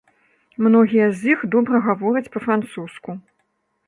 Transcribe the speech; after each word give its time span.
Многія 0.67 1.09
з 1.19 1.29
іх 1.33 1.39
добра 1.55 1.81
гавораць 1.87 2.31
па-французску. 2.37 3.09